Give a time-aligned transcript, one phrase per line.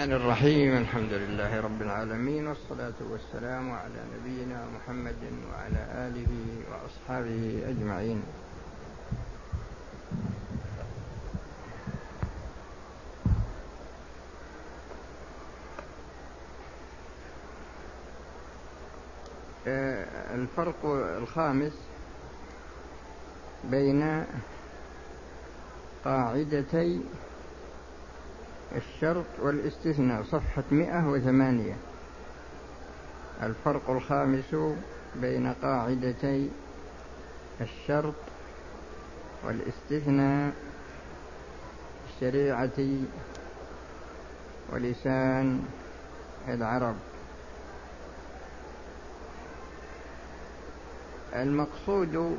[0.00, 6.32] الرحمن الرحيم الحمد لله رب العالمين والصلاة والسلام على نبينا محمد وعلى آله
[6.70, 8.22] وأصحابه أجمعين.
[19.66, 20.86] آه، الفرق
[21.22, 21.72] الخامس
[23.64, 24.24] بين
[26.04, 27.00] قاعدتي
[28.76, 31.76] الشرط والاستثناء صفحة مئة وثمانية.
[33.42, 34.56] الفرق الخامس
[35.16, 36.50] بين قاعدتي
[37.60, 38.14] الشرط
[39.44, 40.52] والاستثناء
[42.08, 42.88] الشريعة
[44.72, 45.62] ولسان
[46.48, 46.96] العرب.
[51.34, 52.38] المقصود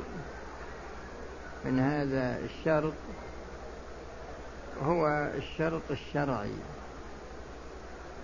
[1.64, 2.92] من هذا الشرط
[4.84, 6.54] هو الشرط الشرعي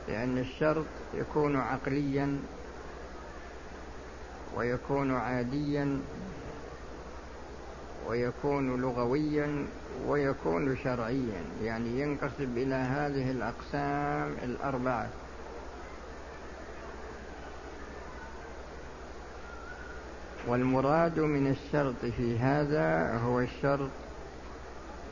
[0.09, 2.39] لأن الشرط يكون عقليا
[4.57, 6.01] ويكون عاديا
[8.09, 9.67] ويكون لغويا
[10.07, 15.09] ويكون شرعيا يعني ينقسم إلى هذه الأقسام الأربعة.
[20.47, 23.91] والمراد من الشرط في هذا هو الشرط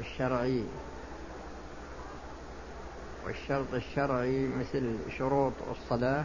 [0.01, 0.64] الشرعي.
[3.27, 6.25] والشرط الشرعي مثل شروط الصلاة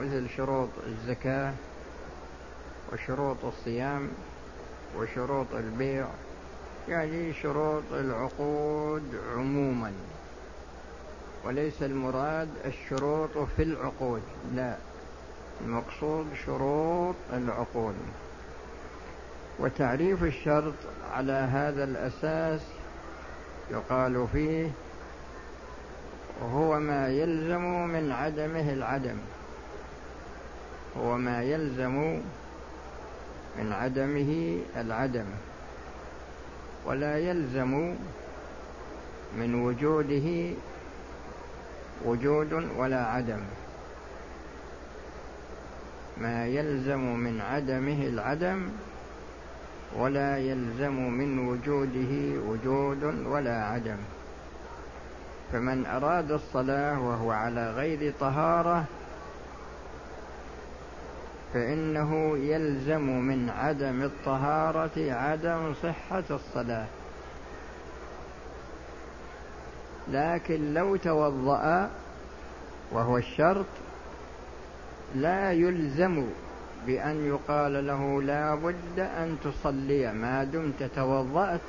[0.00, 1.52] مثل شروط الزكاة
[2.92, 4.08] وشروط الصيام
[4.96, 6.06] وشروط البيع
[6.88, 9.02] يعني شروط العقود
[9.34, 9.92] عموما.
[11.44, 14.22] وليس المراد الشروط في العقود
[14.54, 14.76] لا
[15.60, 17.94] المقصود شروط العقود.
[19.58, 20.74] وتعريف الشرط
[21.12, 22.60] على هذا الأساس
[23.70, 24.70] يقال فيه
[26.42, 29.16] هو ما يلزم من عدمه العدم.
[30.98, 32.20] هو ما يلزم
[33.58, 35.24] من عدمه العدم.
[36.86, 37.94] ولا يلزم
[39.38, 40.54] من وجوده
[42.04, 43.40] وجود ولا عدم.
[46.18, 48.68] ما يلزم من عدمه العدم
[49.96, 52.12] ولا يلزم من وجوده
[52.48, 53.96] وجود ولا عدم.
[55.52, 58.84] فمن أراد الصلاة وهو على غير طهارة
[61.54, 66.86] فإنه يلزم من عدم الطهارة عدم صحة الصلاة.
[70.08, 71.90] لكن لو توضأ
[72.92, 73.66] وهو الشرط
[75.14, 76.26] لا يلزم
[76.86, 81.60] بأن يقال له لا بد أن تصلي ما دمت توضأت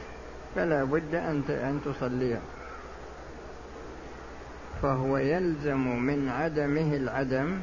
[0.55, 1.15] فلا بد
[1.49, 2.37] أن تصلي.
[4.83, 7.57] فهو يلزم من عدمه العدم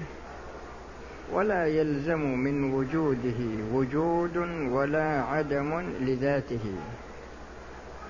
[1.32, 3.40] ولا يلزم من وجوده
[3.72, 4.36] وجود
[4.70, 6.74] ولا عدم لذاته.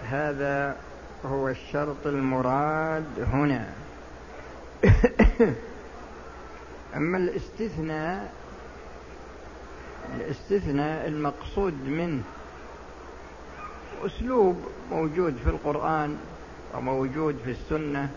[0.09, 0.77] هذا
[1.25, 3.73] هو الشرط المراد هنا.
[6.97, 8.33] أما الاستثناء
[10.17, 12.23] الاستثناء المقصود منه
[14.07, 14.57] أسلوب
[14.91, 16.19] موجود في القرآن
[16.75, 18.11] وموجود في السنة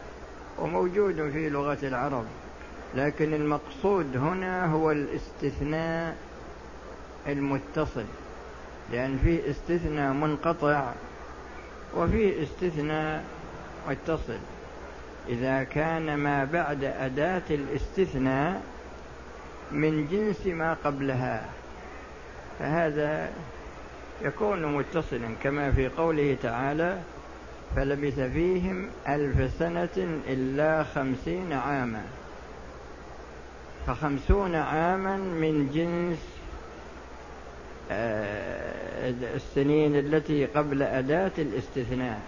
[0.60, 2.26] وموجود في لغة العرب
[2.96, 6.18] لكن المقصود هنا هو الاستثناء
[7.28, 8.06] المتصل
[8.92, 10.92] لأن فيه استثناء منقطع
[11.96, 13.24] وفيه استثناء
[13.90, 14.40] متصل.
[15.30, 18.62] إذا كان ما بعد أداة الاستثناء
[19.72, 21.46] من جنس ما قبلها
[22.60, 23.30] فهذا
[24.22, 26.98] يكون متصلا كما في قوله تعالى
[27.76, 32.04] فلبث فيهم ألف سنة إلا خمسين عاما.
[33.88, 36.20] فخمسون عاما من جنس
[37.92, 42.20] آه، السنين التي قبل أداة الاستثناء.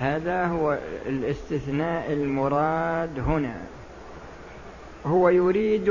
[0.00, 3.56] هذا هو الاستثناء المراد هنا.
[5.06, 5.88] هو يريد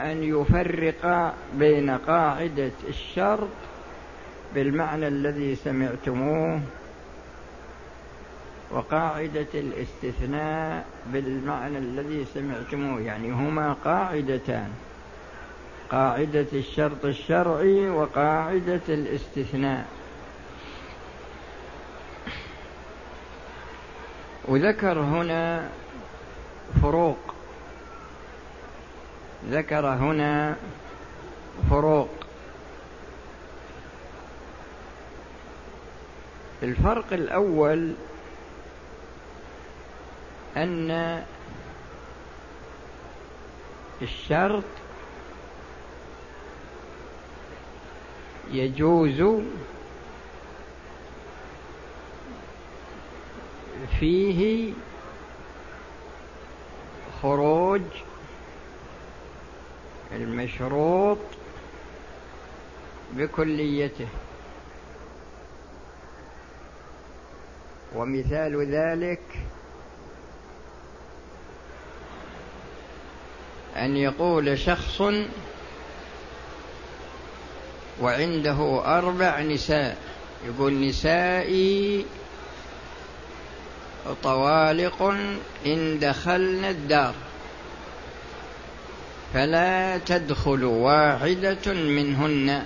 [0.00, 3.48] أن يفرق بين قاعدة الشرط
[4.54, 6.60] بالمعنى الذي سمعتموه
[8.70, 14.68] وقاعدة الاستثناء بالمعنى الذي سمعتموه يعني هما قاعدتان
[15.90, 19.86] قاعدة الشرط الشرعي وقاعدة الاستثناء.
[24.44, 25.68] وذكر هنا
[26.82, 27.34] فروق
[29.50, 30.56] ذكر هنا
[31.70, 32.08] فروق.
[36.62, 37.92] الفرق الأول
[40.56, 41.24] أن
[44.02, 44.64] الشرط
[48.50, 49.42] يجوز
[54.00, 54.72] فيه
[57.22, 57.82] خروج
[60.12, 61.18] المشروط
[63.12, 64.08] بكليته.
[67.94, 69.22] ومثال ذلك
[73.76, 75.02] أن يقول شخص
[78.00, 79.96] وعنده أربع نساء.
[80.46, 82.06] يقول نسائي
[84.22, 85.02] طوالق
[85.66, 87.14] إن دخلنا الدار.
[89.34, 92.64] فلا تدخل واحدة منهن.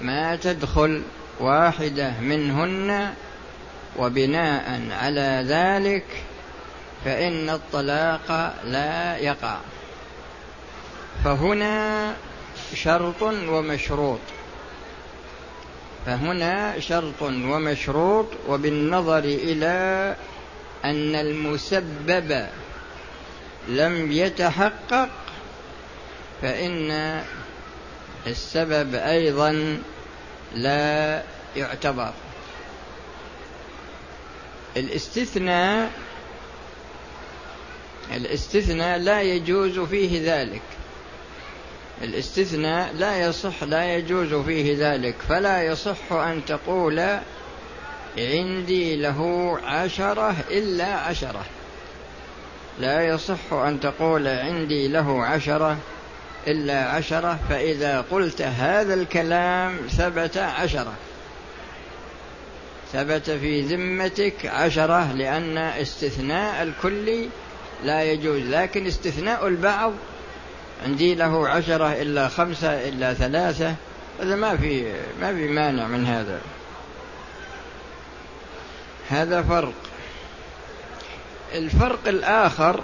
[0.00, 1.02] ما تدخل
[1.40, 3.14] واحدة منهن
[3.98, 6.04] وبناء على ذلك
[7.04, 9.56] فإن الطلاق لا يقع.
[11.24, 12.14] فهنا
[12.74, 14.20] شرط ومشروط.
[16.06, 20.16] فهنا شرط ومشروط وبالنظر إلى
[20.84, 22.46] أن المسبب
[23.68, 25.08] لم يتحقق
[26.42, 27.22] فإن
[28.26, 29.78] السبب أيضا
[30.54, 31.22] لا
[31.56, 32.12] يعتبر.
[34.76, 35.90] الاستثناء
[38.14, 40.62] الاستثناء لا يجوز فيه ذلك.
[42.02, 45.14] الاستثناء لا يصح لا يجوز فيه ذلك.
[45.28, 47.18] فلا يصح أن تقول
[48.18, 51.44] عندي له عشرة إلا عشرة.
[52.78, 55.76] لا يصح أن تقول عندي له عشرة
[56.46, 60.92] إلا عشرة فإذا قلت هذا الكلام ثبت عشرة.
[62.92, 67.28] ثبت في ذمتك عشرة لأن استثناء الكل
[67.84, 68.42] لا يجوز.
[68.42, 69.92] لكن استثناء البعض
[70.84, 73.74] عندي له عشرة إلا خمسة إلا ثلاثة
[74.20, 76.40] هذا ما في ما في مانع من هذا.
[79.10, 79.74] هذا فرق.
[81.54, 82.80] الفرق الآخر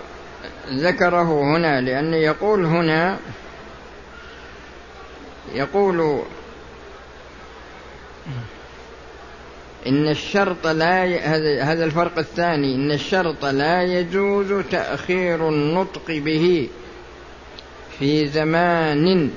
[0.68, 3.18] ذكره هنا لأنه يقول هنا
[5.54, 6.22] يقول
[9.86, 11.18] إن الشرط لا ي...
[11.60, 12.74] هذا الفرق الثاني.
[12.74, 16.68] إن الشرط لا يجوز تأخير النطق به
[17.98, 19.30] في زمان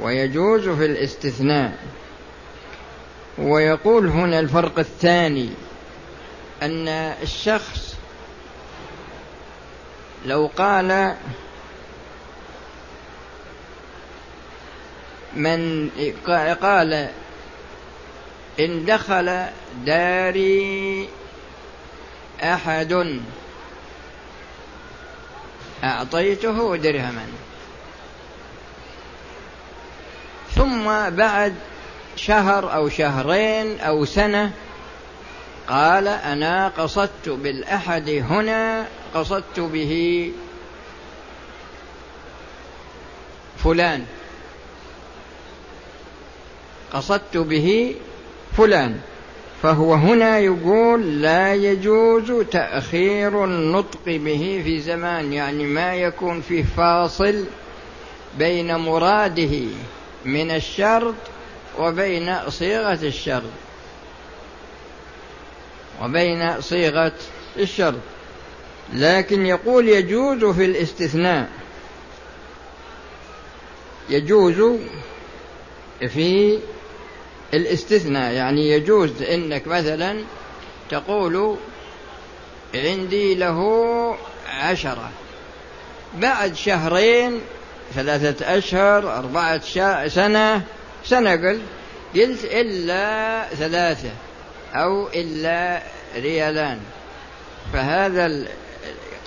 [0.00, 1.78] ويجوز في الاستثناء.
[3.38, 5.50] ويقول هنا الفرق الثاني
[6.62, 6.88] أن
[7.22, 7.96] الشخص
[10.26, 11.14] لو قال
[15.36, 15.90] من
[16.62, 17.08] قال
[18.60, 19.44] إن دخل
[19.86, 21.08] داري
[22.42, 23.20] أحد
[25.84, 27.26] أعطيته درهما.
[30.54, 31.54] ثم بعد
[32.16, 34.52] شهر أو شهرين أو سنة
[35.68, 40.32] قال أنا قصدت بالأحد هنا قصدت به
[43.64, 44.06] فلان.
[46.92, 47.94] قصدت به
[48.56, 49.00] فلان.
[49.62, 57.44] فهو هنا يقول لا يجوز تأخير النطق به في زمان يعني ما يكون فيه فاصل
[58.38, 59.60] بين مراده
[60.24, 61.14] من الشرط
[61.78, 63.50] وبين صيغة الشرط.
[66.02, 67.12] وبين صيغة
[67.58, 68.00] الشرط.
[68.92, 71.48] لكن يقول يجوز في الاستثناء.
[74.10, 74.78] يجوز
[76.08, 76.58] في
[77.54, 80.24] الاستثناء يعني يجوز إنك مثلا
[80.90, 81.56] تقول
[82.74, 84.16] عندي له
[84.48, 85.10] عشرة
[86.14, 87.40] بعد شهرين
[87.94, 89.60] ثلاثة أشهر أربعة
[90.08, 90.62] سنة
[91.04, 91.62] سنة قلت
[92.16, 94.10] قلت إلا ثلاثة
[94.74, 95.82] أو إلا
[96.16, 96.78] ريالان.
[97.72, 98.46] فهذا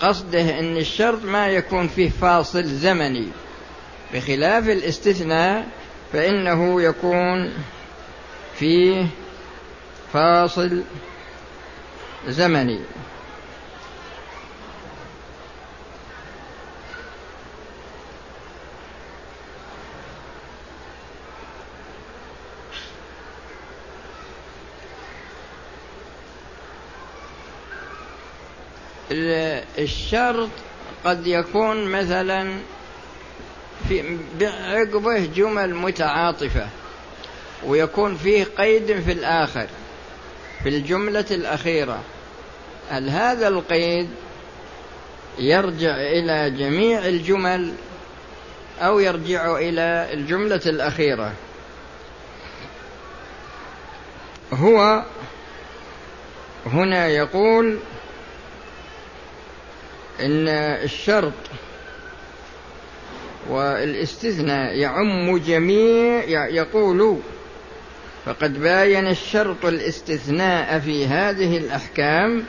[0.01, 3.27] قصده أن الشرط ما يكون فيه فاصل زمني.
[4.13, 5.67] بخلاف الاستثناء
[6.13, 7.53] فإنه يكون
[8.61, 9.07] فيه
[10.13, 10.83] فاصل
[12.27, 12.79] زمني.
[29.77, 30.49] الشرط
[31.05, 32.59] قد يكون مثلا
[33.87, 36.67] في عقبه جمل متعاطفة.
[37.67, 39.67] ويكون فيه قيد في الآخر
[40.63, 41.99] في الجملة الأخيرة.
[42.89, 44.09] هل هذا القيد
[45.39, 47.73] يرجع إلى جميع الجمل
[48.81, 51.33] أو يرجع إلى الجملة الأخيرة؟
[54.53, 55.03] هو
[56.65, 57.79] هنا يقول
[60.19, 60.47] إن
[60.83, 61.33] الشرط
[63.49, 67.19] والإستثناء يعم جميع يقول
[68.25, 72.43] فقد باين الشرط الاستثناء في هذه الأحكام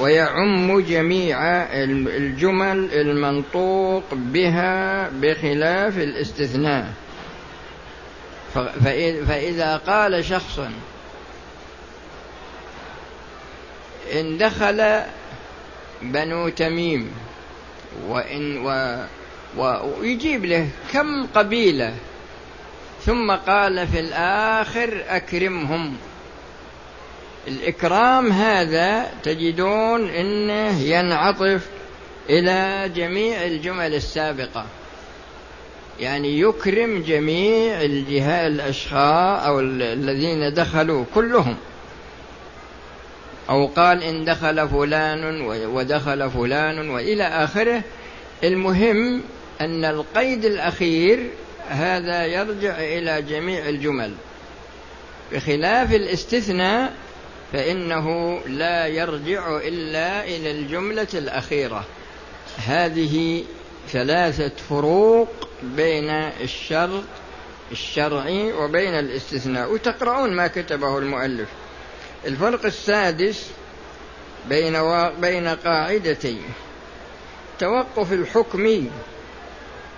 [0.00, 1.38] ويعم جميع
[1.82, 6.92] الجمل المنطوق بها بخلاف الاستثناء.
[9.28, 10.60] فإذا قال شخص
[14.12, 15.00] إن دخل
[16.02, 17.10] بنو تميم
[18.08, 18.96] وإن و
[19.56, 21.94] ويجيب له كم قبيلة
[23.06, 25.96] ثم قال في الآخر أكرمهم.
[27.48, 31.66] الإكرام هذا تجدون أنه ينعطف
[32.30, 34.66] إلى جميع الجمل السابقة.
[36.00, 41.56] يعني يكرم جميع الجهات الأشخاص أو الذين دخلوا كلهم.
[43.50, 47.82] أو قال إن دخل فلان ودخل فلان وإلى آخره.
[48.44, 49.22] المهم
[49.60, 51.30] أن القيد الأخير
[51.68, 54.14] هذا يرجع إلى جميع الجمل.
[55.32, 56.94] بخلاف الاستثناء
[57.52, 61.84] فإنه لا يرجع إلا إلى الجملة الأخيرة.
[62.66, 63.44] هذه
[63.88, 67.04] ثلاثة فروق بين الشرط
[67.72, 69.72] الشرعي وبين الاستثناء.
[69.72, 71.48] وتقرؤون ما كتبه المؤلف.
[72.26, 73.50] الفرق السادس
[74.48, 75.10] بين و...
[75.20, 76.38] بين قاعدتي
[77.58, 78.88] توقف الحكم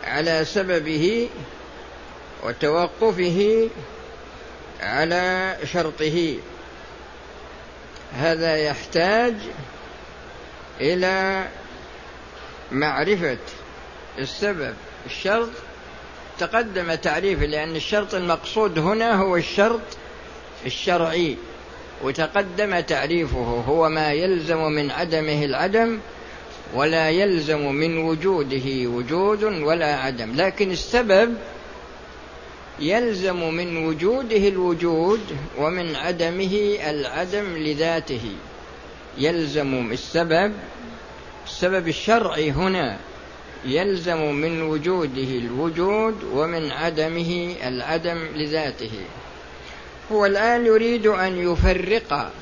[0.05, 1.29] على سببه
[2.49, 3.69] وتوقفه
[4.81, 6.37] على شرطه.
[8.15, 9.35] هذا يحتاج
[10.81, 11.47] إلى
[12.73, 13.39] معرفة
[14.19, 14.75] السبب.
[15.07, 15.49] الشرط
[16.39, 19.81] تقدم تعريفه لأن الشرط المقصود هنا هو الشرط
[20.67, 21.37] الشرعي
[22.03, 23.65] وتقدم تعريفه.
[23.69, 25.99] هو ما يلزم من عدمه العدم
[26.75, 30.37] ولا يلزم من وجوده وجود ولا عدم.
[30.37, 31.35] لكن السبب
[32.81, 35.21] يلزم من وجوده الوجود
[35.59, 38.33] ومن عدمه العدم لذاته.
[39.19, 40.53] يلزم السبب
[41.47, 42.99] السبب الشرعي هنا
[43.65, 48.93] يلزم من وجوده الوجود ومن عدمه العدم لذاته.
[50.13, 52.33] هو الآن يريد أن يفرق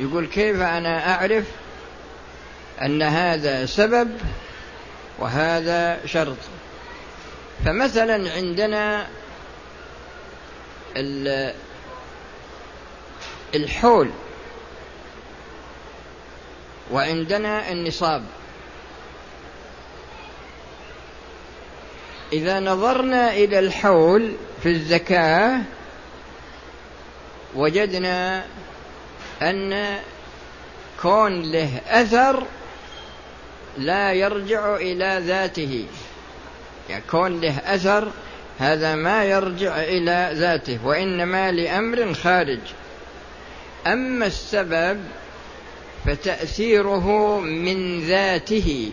[0.00, 1.44] يقول كيف أنا أعرف
[2.82, 4.08] أن هذا سبب
[5.18, 6.36] وهذا شرط؟
[7.64, 9.06] فمثلا عندنا
[13.54, 14.10] الحول.
[16.90, 18.24] وعندنا النصاب.
[22.32, 25.60] إذا نظرنا إلى الحول في الزكاة
[27.54, 28.44] وجدنا
[29.42, 29.98] أن
[31.02, 32.46] كون له أثر
[33.78, 35.86] لا يرجع إلى ذاته.
[36.90, 38.12] يعني كون له أثر
[38.58, 42.60] هذا ما يرجع إلى ذاته وإنما لأمر خارج.
[43.86, 45.00] أما السبب
[46.06, 48.92] فتأثيره من ذاته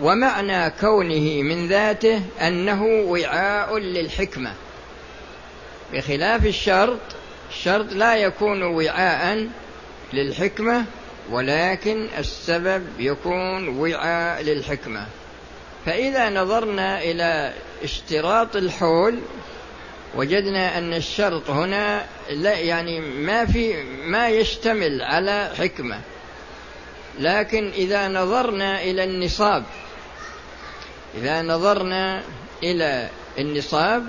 [0.00, 4.52] ومعنى كونه من ذاته أنه وعاء للحكمة.
[5.92, 7.00] بخلاف الشرط
[7.50, 9.48] الشرط لا يكون وعاء
[10.12, 10.84] للحكمة
[11.30, 15.06] ولكن السبب يكون وعاء للحكمة.
[15.86, 17.52] فإذا نظرنا إلى
[17.84, 19.18] اشتراط الحول
[20.14, 26.00] وجدنا أن الشرط هنا لا يعني ما في ما يشتمل على حكمة.
[27.20, 29.64] لكن إذا نظرنا إلى النصاب
[31.18, 32.22] إذا نظرنا
[32.62, 34.06] إلى النصاب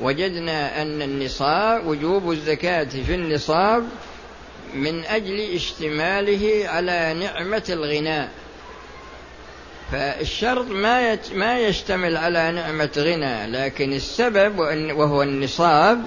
[0.00, 3.88] وجدنا أن النصاب وجوب الزكاة في النصاب
[4.74, 8.30] من أجل اشتماله على نعمة الغناء.
[9.92, 14.58] فالشرط ما ما يشتمل على نعمة غنى لكن السبب
[14.96, 16.02] وهو النصاب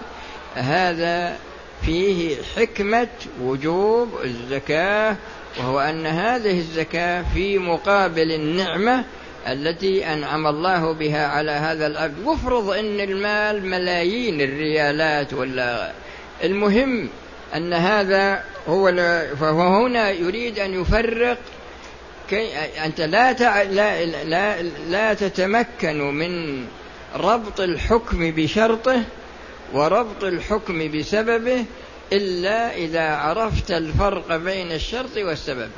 [0.56, 1.38] هذا
[1.86, 3.08] فيه حكمة
[3.42, 5.16] وجوب الزكاة
[5.60, 9.04] وهو أن هذه الزكاة في مقابل النعمة
[9.48, 15.92] التي أنعم الله بها على هذا العبد وافرض أن المال ملايين الريالات ولا
[16.44, 17.10] المهم
[17.56, 18.92] أن هذا هو
[19.40, 21.38] فهو هنا يريد أن يفرق
[22.30, 23.62] كي أنت لا, تع...
[23.62, 26.66] لا, لا, لا تتمكن من
[27.16, 29.04] ربط الحكم بشرطه
[29.74, 31.66] وربط الحكم بسببه
[32.14, 35.70] إلا إذا عرفت الفرق بين الشرط والسبب.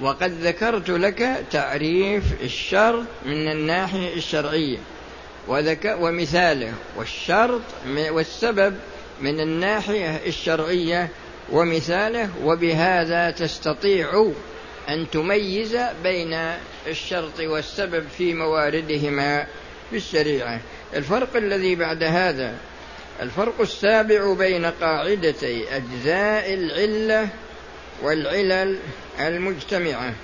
[0.00, 4.78] وقد ذكرت لك تعريف الشرط من الناحية الشرعية
[5.86, 7.62] ومثاله والشرط
[8.10, 8.76] والسبب
[9.20, 11.08] من الناحية الشرعية
[11.52, 14.32] ومثاله وبهذا تستطيع
[14.88, 16.52] أن تميز بين
[16.86, 19.46] الشرط والسبب في مواردهما
[19.90, 20.60] في الشريعة
[20.94, 22.54] الفرق الذي بعد هذا
[23.22, 27.28] الفرق السابع بين قاعدتي أجزاء العلة
[28.02, 28.78] والعلل
[29.20, 30.14] المجتمعة.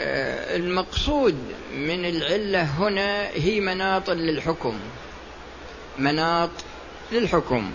[0.00, 1.36] آه، المقصود
[1.74, 4.78] من العلة هنا هي مناط للحكم.
[5.98, 6.50] مناط
[7.12, 7.72] للحكم.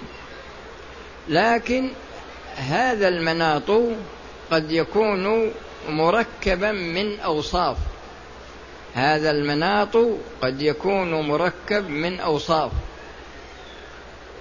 [1.30, 1.90] لكن
[2.56, 3.72] هذا المناط
[4.52, 5.52] قد يكون
[5.90, 7.78] مركبا من أوصاف.
[8.94, 9.98] هذا المناط
[10.42, 12.72] قد يكون مركب من أوصاف.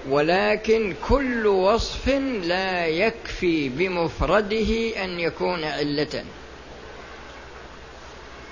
[0.09, 2.09] ولكن كل وصف
[2.43, 6.25] لا يكفي بمفرده أن يكون علة.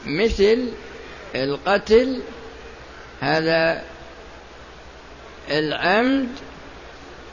[0.06, 0.68] مثل
[1.34, 2.22] القتل
[3.20, 3.82] هذا
[5.50, 6.28] العمد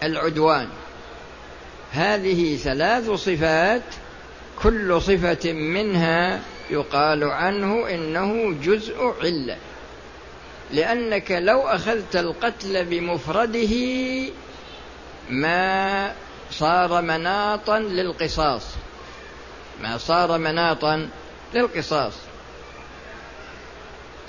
[0.03, 0.69] العدوان.
[1.91, 3.81] هذه ثلاث صفات
[4.63, 9.57] كل صفة منها يقال عنه إنه جزء علة.
[10.71, 13.75] لأنك لو أخذت القتل بمفرده
[15.29, 16.13] ما
[16.51, 18.63] صار مناطا للقصاص.
[19.81, 21.09] ما صار مناطا
[21.53, 22.13] للقصاص.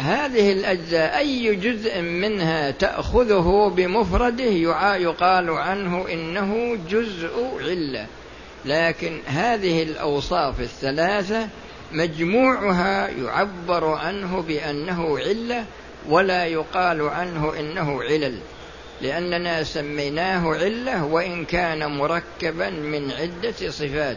[0.00, 4.44] هذه الأجزاء أي جزء منها تأخذه بمفرده
[4.96, 8.06] يقال عنه إنه جزء علة.
[8.64, 11.48] لكن هذه الأوصاف الثلاثة
[11.92, 15.64] مجموعها يعبر عنه بأنه علة
[16.08, 18.38] ولا يقال عنه إنه علل.
[19.02, 24.16] لأننا سميناه علة وإن كان مركبا من عدة صفات.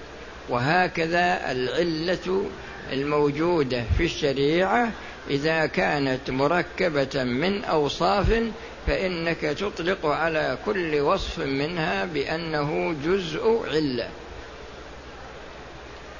[0.49, 2.45] وهكذا العلة
[2.91, 4.91] الموجودة في الشريعة
[5.29, 8.43] إذا كانت مركبة من أوصاف
[8.87, 14.09] فإنك تطلق على كل وصف منها بأنه جزء علة.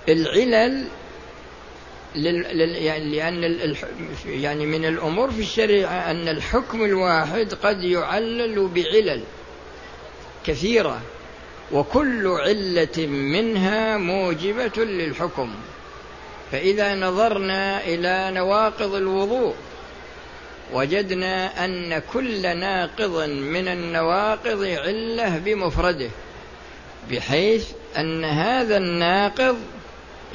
[0.10, 0.88] العلل
[2.16, 3.76] يعني لأن
[4.26, 9.24] يعني من الأمور في الشريعة أن الحكم الواحد قد يعلل بعلل
[10.46, 11.02] كثيرة
[11.72, 15.50] وكل علة منها موجبة للحكم.
[16.54, 19.56] فإذا نظرنا إلى نواقض الوضوء
[20.74, 26.10] وجدنا أن كل ناقض من النواقض علة بمفرده
[27.12, 29.58] بحيث أن هذا الناقض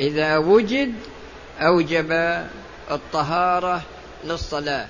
[0.00, 0.94] إذا وجد
[1.61, 2.12] أوجب
[2.90, 3.83] الطهارة
[4.24, 4.87] للصلاة.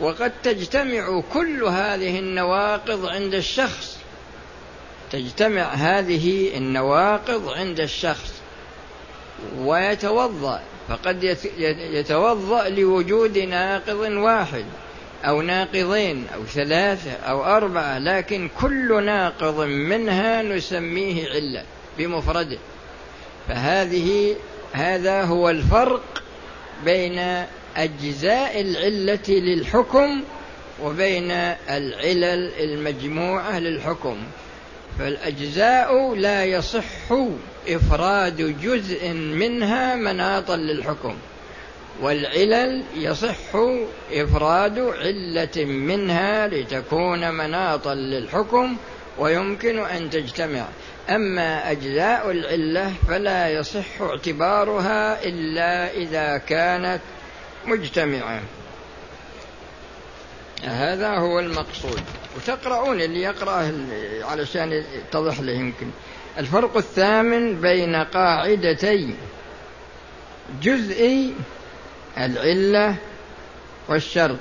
[0.00, 3.98] وقد تجتمع كل هذه النواقض عند الشخص
[5.12, 8.37] تجتمع هذه النواقض عند الشخص.
[9.58, 10.60] ويتوضأ.
[10.88, 11.36] فقد
[11.92, 14.64] يتوضأ لوجود ناقض واحد
[15.24, 21.64] أو ناقضين أو ثلاثة أو أربعة لكن كل ناقض منها نسميه علة
[21.98, 22.58] بمفرده.
[23.48, 24.36] فهذه
[24.72, 26.22] هذا هو الفرق
[26.84, 27.44] بين
[27.76, 30.22] أجزاء العلة للحكم
[30.82, 31.30] وبين
[31.70, 34.16] العلل المجموعة للحكم.
[34.98, 37.12] فالأجزاء لا يصح
[37.68, 41.16] إفراد جزء منها مناطا للحكم
[42.00, 43.56] والعلل يصح
[44.12, 48.76] إفراد علة منها لتكون مناطا للحكم
[49.18, 50.64] ويمكن أن تجتمع.
[51.10, 57.00] أما أجزاء العلة فلا يصح اعتبارها إلا إذا كانت
[57.66, 58.40] مجتمعة.
[60.64, 62.00] هذا هو المقصود.
[62.36, 63.72] وتقرؤون اللي يقرأ
[64.22, 65.86] علشان يتضح له يمكن.
[66.38, 69.14] الفرق الثامن بين قاعدتي
[70.62, 71.32] جزء
[72.18, 72.96] العلة
[73.88, 74.38] والشرط.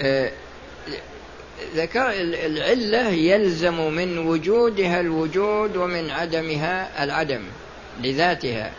[0.00, 0.30] آه،
[1.74, 2.10] ذكر
[2.46, 7.42] العلة يلزم من وجودها الوجود ومن عدمها العدم
[8.02, 8.72] لذاتها.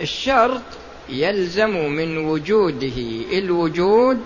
[0.00, 0.62] الشرط
[1.08, 2.98] يلزم من وجوده
[3.32, 4.20] الوجود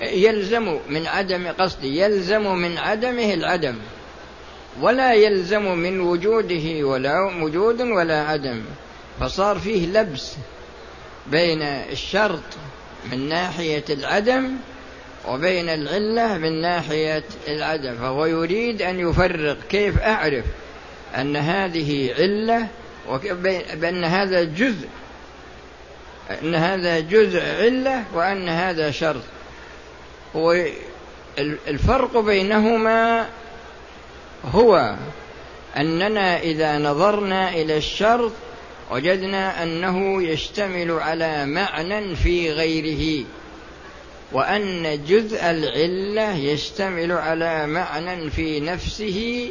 [0.00, 3.76] يلزم من عدم قصدي يلزم من عدمه العدم.
[4.80, 8.62] ولا يلزم من وجوده ولا وجود ولا عدم.
[9.20, 10.34] فصار فيه لبس
[11.26, 12.42] بين الشرط
[13.12, 14.56] من ناحية العدم
[15.28, 17.94] وبين العلة من ناحية العدم.
[17.96, 20.44] فهو يريد أن يفرق كيف أعرف
[21.16, 22.66] أن هذه علة
[23.08, 24.88] وبأن هذا جزء
[26.42, 29.22] أن هذا جزء علة وأن هذا شرط.
[30.36, 30.64] هو
[31.38, 33.26] الفرق بينهما
[34.44, 34.96] هو
[35.76, 38.32] أننا إذا نظرنا إلى الشرط
[38.90, 43.24] وجدنا أنه يشتمل على معنى في غيره
[44.32, 49.50] وأن جزء العلة يشتمل على معنى في نفسه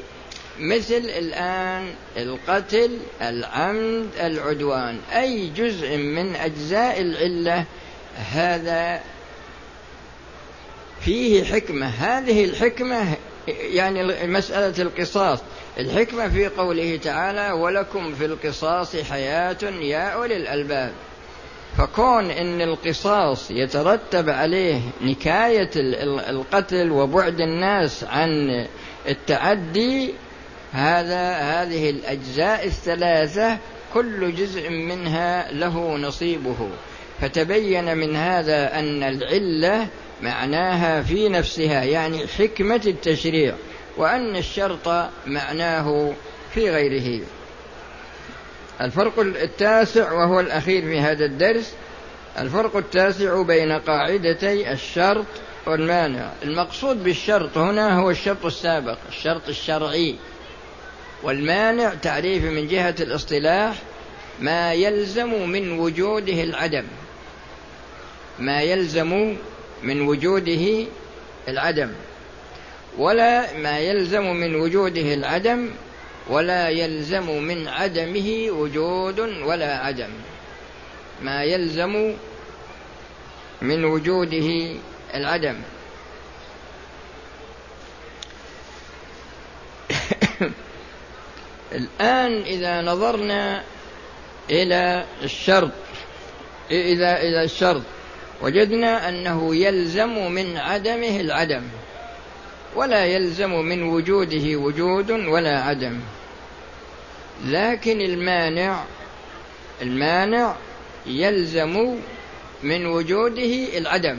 [0.60, 5.00] مثل الآن القتل العمد العدوان.
[5.16, 7.66] أي جزء من أجزاء العلة
[8.32, 9.02] هذا
[11.02, 11.88] فيه حكمة.
[11.88, 13.16] هذه الحكمة
[13.50, 15.40] يعني مسألة القصاص.
[15.80, 20.92] الحكمة في قوله تعالى ولكم في القصاص حياة يا أولي الألباب.
[21.78, 25.70] فكون إن القصاص يترتب عليه نكاية
[26.30, 28.30] القتل وبعد الناس عن
[29.08, 30.14] التعدي
[30.72, 33.58] هذا هذه الأجزاء الثلاثة
[33.94, 36.70] كل جزء منها له نصيبه.
[37.22, 39.88] فتبين من هذا أن العلة
[40.22, 43.56] معناها في نفسها يعني حكمة التشريع
[43.98, 46.14] وأن الشرط معناه
[46.54, 47.22] في غيره.
[48.82, 51.74] الفرق التاسع وهو الأخير في هذا الدرس
[52.38, 55.26] الفرق التاسع بين قاعدتي الشرط
[55.66, 56.32] والمانع.
[56.44, 60.16] المقصود بالشرط هنا هو الشرط السابق الشرط الشرعي.
[61.24, 63.76] والمانع تعريف من جهة الاصطلاح
[64.40, 66.86] ما يلزم من وجوده العدم.
[68.40, 69.36] ما يلزم
[69.84, 70.86] من وجوده
[71.48, 71.92] العدم
[72.98, 75.70] ولا ما يلزم من وجوده العدم
[76.30, 80.10] ولا يلزم من عدمه وجود ولا عدم.
[81.22, 82.16] ما يلزم
[83.62, 84.76] من وجوده
[85.14, 85.56] العدم.
[91.80, 93.64] الآن إذا نظرنا
[94.50, 95.72] إلى الشرط
[96.72, 97.82] إذا إلى الشرط.
[98.42, 101.64] وجدنا أنه يلزم من عدمه العدم
[102.76, 106.00] ولا يلزم من وجوده وجود ولا عدم.
[107.46, 108.84] لكن المانع
[109.82, 110.56] المانع
[111.06, 111.96] يلزم
[112.64, 114.18] من وجوده العدم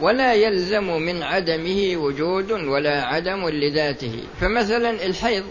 [0.00, 4.22] ولا يلزم من عدمه وجود ولا عدم لذاته.
[4.40, 5.44] فمثلا الحيض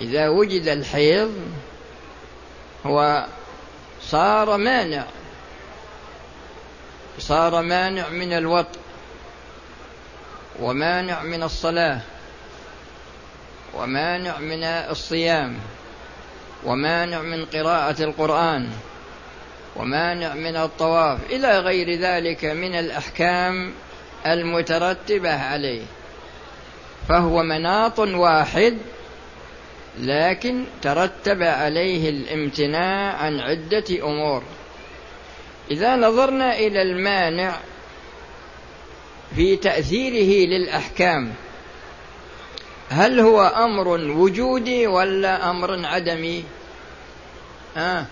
[0.00, 1.32] إذا وجد الحيض
[2.86, 3.26] هو
[4.10, 5.04] صار مانع.
[7.18, 8.78] صار مانع من الوطء
[10.60, 12.00] ومانع من الصلاة
[13.74, 15.58] ومانع من الصيام
[16.64, 18.70] ومانع من قراءة القرآن
[19.76, 23.72] ومانع من الطواف إلى غير ذلك من الأحكام
[24.26, 25.82] المترتبة عليه.
[27.08, 28.78] فهو مناط واحد
[30.00, 34.42] لكن ترتب عليه الامتناع عن عدة أمور
[35.70, 37.56] إذا نظرنا إلى المانع
[39.36, 41.32] في تأثيره للأحكام
[42.88, 46.44] هل هو أمر وجودي ولا أمر عدمي
[47.76, 48.06] آه.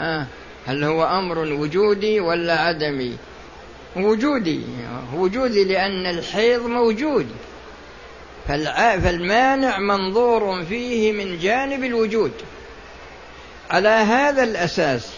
[0.00, 0.26] آه.
[0.66, 3.16] هل هو أمر وجودي ولا عدمي
[3.96, 4.60] وجودي
[5.14, 7.26] وجودي لأن الحيض موجود
[8.48, 12.32] فالمانع منظور فيه من جانب الوجود.
[13.70, 15.08] على هذا الأساس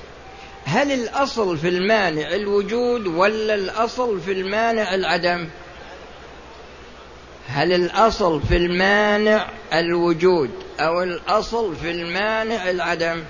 [0.64, 5.48] هل الأصل في المانع الوجود ولا الأصل في المانع العدم؟
[7.48, 13.22] هل الأصل في المانع الوجود أو الأصل في المانع العدم؟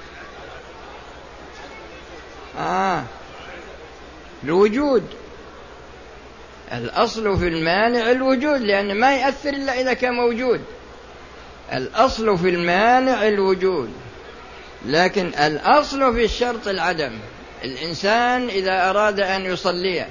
[2.58, 3.04] آه.
[4.44, 5.04] الوجود.
[6.72, 10.60] الأصل في المانع الوجود لأن ما يأثر إلا إذا كان موجود.
[11.72, 13.90] الأصل في المانع الوجود.
[14.86, 17.12] لكن الأصل في الشرط العدم
[17.64, 20.06] الإنسان إذا أراد أن يصلي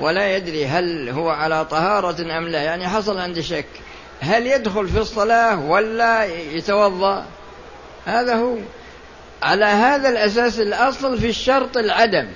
[0.00, 3.66] ولا يدري هل هو على طهارة أم لا يعني حصل عندي شك
[4.20, 7.26] هل يدخل في الصلاة ولا يتوضأ؟
[8.06, 8.56] هذا هو.
[9.42, 12.28] على هذا الأساس الأصل في الشرط العدم.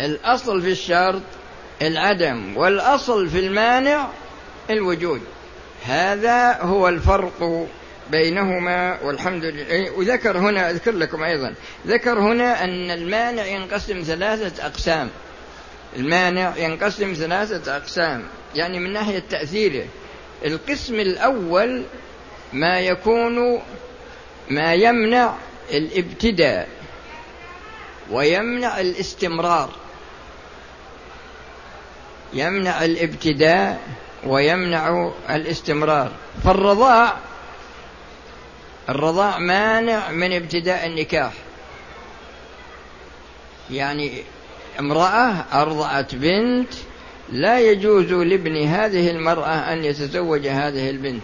[0.00, 1.22] الأصل في الشرط
[1.86, 4.08] العدم والأصل في المانع
[4.70, 5.20] الوجود.
[5.84, 7.68] هذا هو الفرق
[8.10, 9.90] بينهما والحمد لله.
[9.90, 11.54] وذكر هنا أذكر لكم أيضا
[11.86, 15.10] ذكر هنا أن المانع ينقسم ثلاثة أقسام.
[15.96, 19.86] المانع ينقسم ثلاثة أقسام يعني من ناحية تأثيره.
[20.44, 21.82] القسم الأول
[22.52, 23.62] ما يكون
[24.50, 25.34] ما يمنع
[25.72, 26.68] الابتداء
[28.10, 29.70] ويمنع الاستمرار.
[32.34, 33.80] يمنع الابتداء
[34.26, 36.10] ويمنع الاستمرار.
[36.44, 37.16] فالرضاع
[38.88, 41.32] الرضاع مانع من ابتداء النكاح.
[43.70, 44.22] يعني
[44.80, 46.72] امرأة أرضعت بنت
[47.32, 51.22] لا يجوز لابن هذه المرأة أن يتزوج هذه البنت.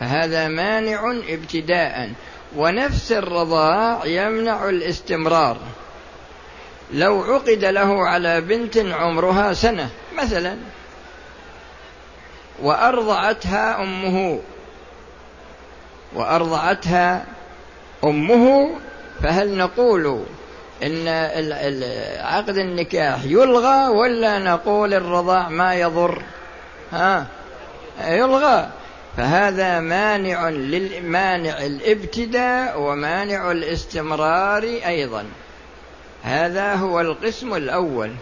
[0.00, 2.12] فهذا مانع ابتداء.
[2.56, 5.56] ونفس الرضاع يمنع الاستمرار.
[6.92, 9.90] لو عقد له على بنت عمرها سنة
[10.22, 10.56] مثلا
[12.62, 14.40] وأرضعتها أمه
[16.14, 17.24] وأرضعتها
[18.04, 18.70] أمه
[19.22, 20.24] فهل نقول
[20.82, 21.08] إن
[22.20, 26.22] عقد النكاح يلغى ولا نقول الرضاع ما يضر؟
[26.92, 27.26] ها؟
[28.04, 28.68] يلغى.
[29.16, 35.24] فهذا مانع للمانع الابتداء ومانع الاستمرار أيضا.
[36.22, 38.12] هذا هو القسم الأول.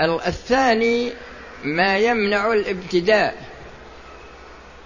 [0.00, 1.12] الثاني
[1.64, 3.48] ما يمنع الابتداء.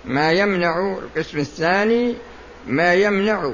[0.05, 2.15] ما يمنع القسم الثاني
[2.67, 3.53] ما يمنع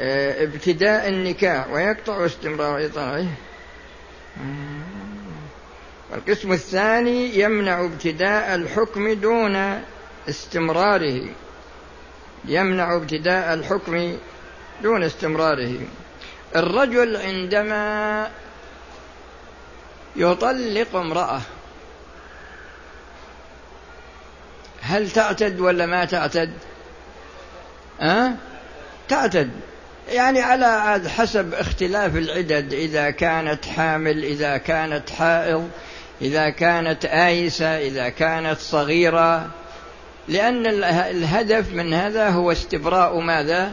[0.00, 3.26] آه، ابتداء النكاح ويقطع استمرار إطاعه
[6.14, 9.82] القسم الثاني يمنع ابتداء الحكم دون
[10.28, 11.28] استمراره.
[12.44, 14.16] يمنع ابتداء الحكم
[14.82, 15.76] دون استمراره.
[16.56, 18.30] الرجل عندما
[20.16, 21.40] يطلق امرأة
[24.80, 26.52] هل تعتد ولا ما تعتد؟
[28.00, 28.32] أه؟
[29.08, 29.50] تعتد
[30.12, 35.70] يعني على حسب اختلاف العدد إذا كانت حامل إذا كانت حائض
[36.22, 39.50] إذا كانت آيسة إذا كانت صغيرة
[40.28, 43.72] لأن الهدف من هذا هو استبراء ماذا؟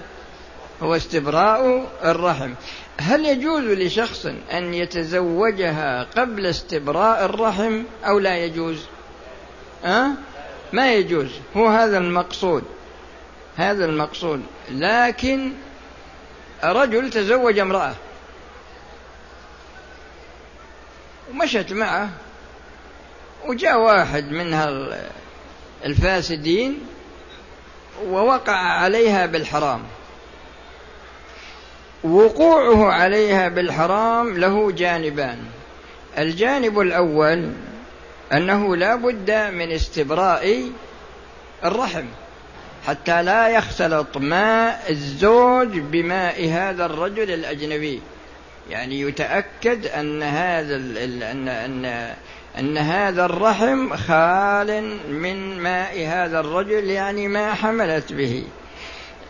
[0.82, 2.54] هو استبراء الرحم
[3.00, 8.86] هل يجوز لشخص أن يتزوجها قبل استبراء الرحم أو لا يجوز؟
[9.86, 10.08] أه؟
[10.74, 11.30] ما يجوز.
[11.58, 12.64] هو هذا المقصود.
[13.58, 14.44] هذا المقصود.
[14.72, 15.52] لكن
[16.64, 17.96] رجل تزوج امرأة.
[21.32, 22.10] ومشت معه.
[23.46, 24.54] وجاء واحد من
[25.86, 26.80] الفاسدين
[28.06, 29.84] ووقع عليها بالحرام.
[32.04, 35.38] وقوعه عليها بالحرام له جانبان.
[36.18, 37.52] الجانب الأول
[38.34, 40.64] أنه لا بد من استبراء
[41.66, 42.06] الرحم
[42.88, 48.02] حتى لا يختلط ماء الزوج بماء هذا الرجل الأجنبي.
[48.70, 52.14] يعني يتأكد أن هذا أن أن
[52.60, 58.44] أن هذا الرحم خال من ماء هذا الرجل يعني ما حملت به.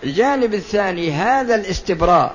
[0.04, 2.34] الجانب الثاني هذا الاستبراء.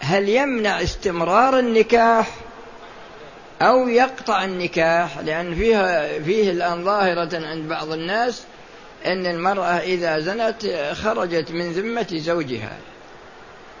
[0.00, 2.30] هل يمنع استمرار النكاح
[3.62, 8.42] أو يقطع النكاح؟ لأن فيها فيه الآن ظاهرة عند بعض الناس
[9.06, 12.76] أن المرأة إذا زنت خرجت من ذمة زوجها.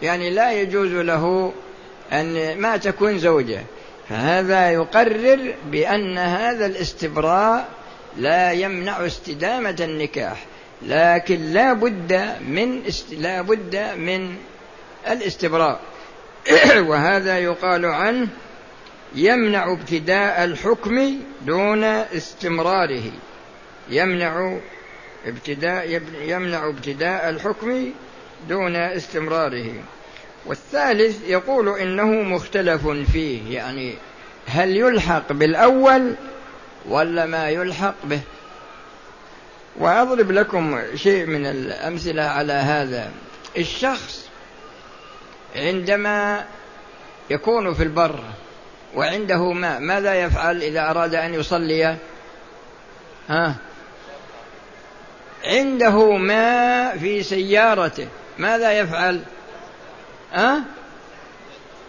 [0.02, 1.52] يعني لا يجوز له
[2.12, 3.62] أن ما تكون زوجة.
[4.08, 7.68] فهذا يقرر بأن هذا الاستبراء
[8.16, 10.44] لا يمنع استدامة النكاح.
[10.82, 14.36] لكن لا بد من لا بد من
[15.08, 15.80] الاستبراء.
[16.88, 18.28] وهذا يقال عنه
[19.14, 23.12] يمنع ابتداء الحكم دون استمراره.
[23.90, 24.58] يمنع
[25.26, 27.90] ابتداء يمنع ابتداء الحكم
[28.48, 29.72] دون استمراره.
[30.46, 33.94] والثالث يقول إنه مختلف فيه يعني
[34.46, 36.14] هل يلحق بالأول
[36.88, 38.20] ولا ما يلحق به؟
[39.76, 43.10] وأضرب لكم شيء من الأمثلة على هذا.
[43.58, 44.25] الشخص
[45.56, 46.44] عندما
[47.30, 48.20] يكون في البر
[48.94, 51.96] وعنده ماء ماذا يفعل إذا أراد أن يصلي؟
[53.28, 53.54] ها؟
[55.44, 58.08] عنده ماء في سيارته.
[58.38, 59.20] ماذا يفعل؟
[60.34, 60.58] أه؟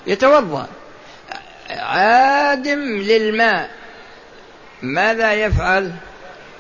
[0.08, 0.68] يتوضأ.
[1.70, 3.70] عادم للماء.
[4.82, 5.92] ماذا يفعل؟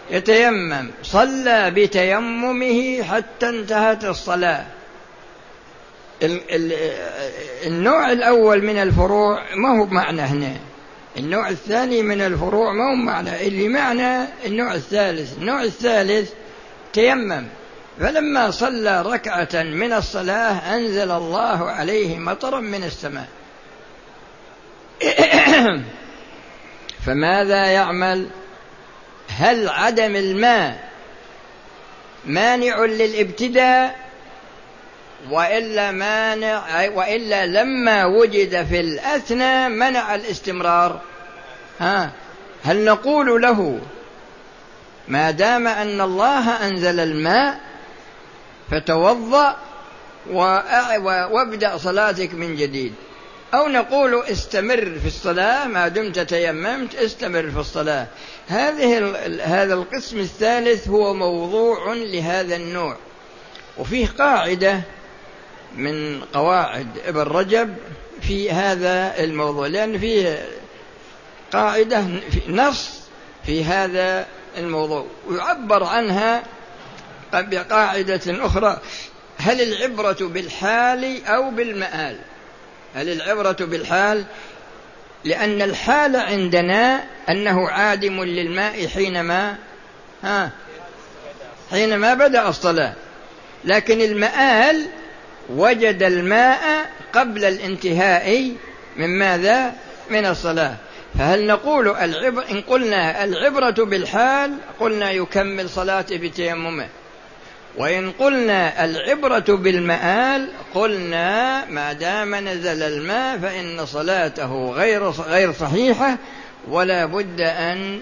[0.09, 0.91] يتيمم.
[1.03, 4.65] صلى بتيممه حتى انتهت الصلاة.
[7.65, 10.53] النوع الأول من الفروع ما هو معنى هنا.
[11.17, 15.37] النوع الثاني من الفروع ما هو معنى اللي معنى النوع الثالث.
[15.37, 16.31] النوع الثالث
[16.93, 17.47] تيمم.
[17.99, 23.27] فلما صلى ركعة من الصلاة أنزل الله عليه مطرا من السماء.
[27.05, 28.29] فماذا يعمل؟
[29.29, 30.89] هل عدم الماء
[32.25, 34.06] مانع للابتداء
[35.31, 41.01] وإلا مانع وإلا لما وجد في الأثنى منع الاستمرار.
[41.79, 42.11] ها
[42.63, 43.79] هل نقول له
[45.07, 47.59] ما دام أن الله أنزل الماء
[48.71, 49.57] فتوضأ
[51.31, 52.93] وابدأ صلاتك من جديد؟
[53.53, 58.07] أو نقول استمر في الصلاة ما دمت تيممت استمر في الصلاة.
[58.47, 62.95] هذه هذا القسم الثالث هو موضوع لهذا النوع.
[63.77, 64.81] وفيه قاعدة
[65.75, 67.75] من قواعد ابن رجب
[68.21, 70.45] في هذا الموضوع لأن فيه
[71.51, 72.01] قاعدة
[72.31, 72.99] في نص
[73.45, 74.25] في هذا
[74.57, 76.43] الموضوع ويعبر عنها
[77.33, 78.81] بقاعدة أخرى.
[79.37, 82.17] هل العبرة بالحال أو بالمآل؟
[82.95, 84.25] هل العبرة بالحال؟
[85.23, 89.55] لأن الحال عندنا أنه عادم للماء حينما
[90.23, 90.51] ها
[91.71, 92.93] حينما بدأ الصلاة.
[93.65, 94.87] لكن المآل
[95.49, 98.51] وجد الماء قبل الانتهاء
[98.97, 99.73] من ماذا؟
[100.09, 100.75] من الصلاة
[101.17, 106.87] فهل نقول العبر إن قلنا العبرة بالحال قلنا يكمل صلاته بتيممه
[107.77, 116.17] وإن قلنا العبرة بالمآل قلنا ما دام نزل الماء فإن صلاته غير غير صحيحة
[116.69, 118.01] ولا بد أن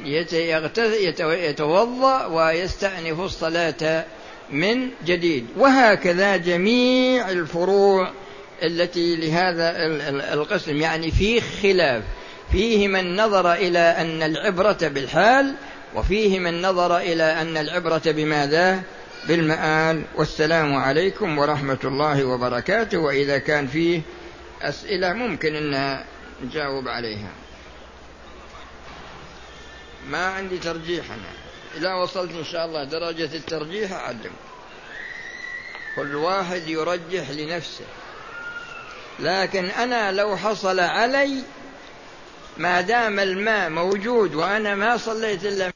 [1.22, 4.06] يتوضأ ويستأنف الصلاة
[4.52, 5.48] من جديد.
[5.58, 8.12] وهكذا جميع الفروع
[8.64, 9.72] التي لهذا
[10.34, 12.04] القسم يعني فيه خلاف.
[12.52, 15.56] فيه من نظر إلى أن العبرة بالحال
[15.96, 18.82] وفيه من نظر إلى أن العبرة بماذا؟
[19.28, 20.04] بالمآل.
[20.16, 22.98] والسلام عليكم ورحمة الله وبركاته.
[22.98, 24.02] وإذا كان فيه
[24.62, 26.04] أسئلة ممكن أن
[26.44, 27.32] نجاوب عليها.
[30.10, 31.45] ما عندي ترجيح أنا.
[31.76, 34.32] إذا وصلت إن شاء الله درجة الترجيح أعلم.
[35.96, 37.86] كل واحد يرجح لنفسه.
[39.20, 41.44] لكن أنا لو حصل علي
[42.58, 45.72] ما دام الماء موجود وأنا ما صليت إلا